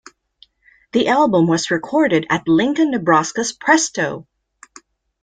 The 0.93 1.09
album 1.09 1.45
was 1.45 1.69
recorded 1.69 2.25
at 2.31 2.47
Lincoln, 2.47 2.89
Nebraska's 2.89 3.51
Presto! 3.53 4.25